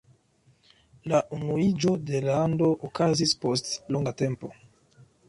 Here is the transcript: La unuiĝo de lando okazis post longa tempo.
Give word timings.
La 1.11 1.19
unuiĝo 1.35 1.93
de 2.07 2.21
lando 2.29 2.71
okazis 2.89 3.35
post 3.45 3.71
longa 3.97 4.15
tempo. 4.23 4.51